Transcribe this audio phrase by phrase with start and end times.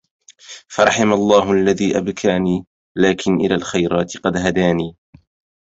[0.69, 2.65] فرحم الله الذي أبكاني
[2.97, 4.95] لكن إلي الخيرات قد هداني